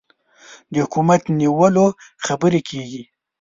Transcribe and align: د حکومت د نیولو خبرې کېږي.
د 0.71 0.73
حکومت 0.83 1.21
د 1.25 1.29
نیولو 1.39 1.85
خبرې 2.25 2.61
کېږي. 2.69 3.03